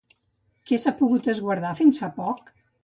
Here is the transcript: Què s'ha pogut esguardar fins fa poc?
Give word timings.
Què 0.71 0.79
s'ha 0.85 0.95
pogut 1.03 1.31
esguardar 1.35 1.77
fins 1.83 2.05
fa 2.05 2.13
poc? 2.21 2.53